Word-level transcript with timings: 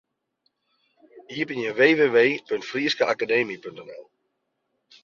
Iepenje 1.35 1.73
www.fryskeakademy.nl. 1.75 4.05